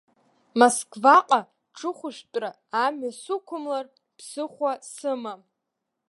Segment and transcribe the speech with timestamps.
[0.59, 1.39] Москваҟа
[1.77, 2.51] ҽыхәышәтәра
[2.83, 3.85] амҩа сықәымлар
[4.17, 5.41] ԥсыхәа сымам.